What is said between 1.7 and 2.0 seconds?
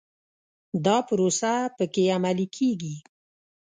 په